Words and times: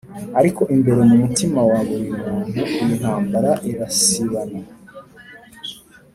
Ariko 0.39 0.61
imbere 0.75 1.01
mu 1.09 1.15
mutima 1.23 1.59
wa 1.69 1.79
buri 1.87 2.09
muntu 2.23 2.59
iyi 2.71 2.85
ntambara 2.99 3.51
irasibana 3.69 4.59